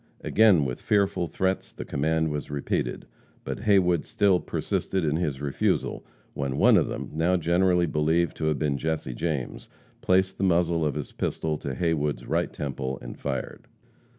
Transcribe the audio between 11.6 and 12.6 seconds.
Haywood's right